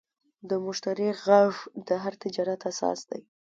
[0.49, 1.53] د مشتری غږ
[1.87, 3.21] د هر تجارت اساس دی.